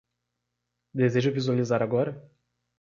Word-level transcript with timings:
Deseja 1.03 1.29
visualizar 1.37 1.81
agora? 1.83 2.19